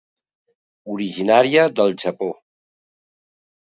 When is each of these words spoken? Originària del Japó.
Originària 0.95 1.69
del 1.83 1.97
Japó. 2.07 2.35